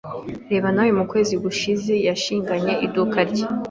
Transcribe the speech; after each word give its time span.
Reba 0.51 0.69
nawe 0.75 0.91
mu 0.99 1.03
kwezi 1.11 1.33
gushize 1.43 1.93
yashinganye 2.07 2.73
iduka 2.85 3.19
rye 3.29 3.45